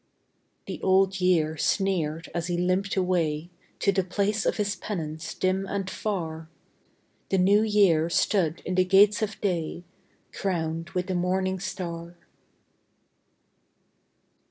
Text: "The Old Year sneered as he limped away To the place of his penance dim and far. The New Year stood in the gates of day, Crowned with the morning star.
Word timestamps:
"The 0.65 0.81
Old 0.81 1.19
Year 1.21 1.57
sneered 1.57 2.27
as 2.33 2.47
he 2.47 2.57
limped 2.57 2.95
away 2.95 3.51
To 3.81 3.91
the 3.91 4.03
place 4.03 4.47
of 4.47 4.57
his 4.57 4.75
penance 4.75 5.35
dim 5.35 5.67
and 5.67 5.87
far. 5.91 6.49
The 7.29 7.37
New 7.37 7.61
Year 7.61 8.09
stood 8.09 8.63
in 8.65 8.73
the 8.73 8.83
gates 8.83 9.21
of 9.21 9.39
day, 9.41 9.83
Crowned 10.33 10.89
with 10.95 11.05
the 11.05 11.13
morning 11.13 11.59
star. 11.59 12.17